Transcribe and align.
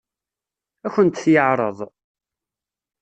Ad 0.85 0.87
akent-t-yeɛṛeḍ? 0.91 1.77